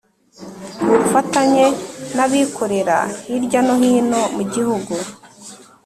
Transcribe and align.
Ku 0.77 0.85
bufatanye 0.99 1.65
n 2.15 2.17
Abikorera 2.25 2.97
hirya 3.25 3.59
no 3.65 3.73
hino 3.81 4.21
mu 4.35 4.43
Gihugu 4.53 4.93